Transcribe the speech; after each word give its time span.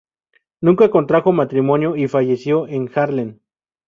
Nunca 0.61 0.89
contrajo 0.89 1.31
matrimonio 1.31 1.95
y 1.95 2.07
falleció 2.07 2.67
en 2.67 2.89
Haarlem. 2.91 3.37